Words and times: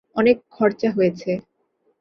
অনেক 0.15 0.37
খরচা 0.51 0.89
হয়েছে। 0.91 1.31